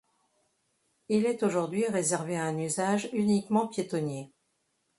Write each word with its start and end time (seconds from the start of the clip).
Il 1.09 1.27
est 1.27 1.43
aujourd'hui 1.43 1.85
réservé 1.87 2.35
à 2.35 2.43
un 2.45 2.57
usage 2.57 3.07
uniquement 3.13 3.67
piétonnier. 3.67 4.31